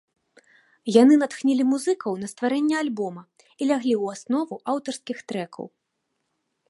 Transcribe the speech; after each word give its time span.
Яны 1.01 1.17
натхнілі 1.23 1.63
музыкаў 1.73 2.13
на 2.21 2.27
стварэнне 2.31 2.75
альбома 2.83 3.21
і 3.51 3.63
ляглі 3.73 3.93
ў 4.03 4.05
аснову 4.17 4.55
аўтарскіх 4.75 5.17
трэкаў. 5.33 5.65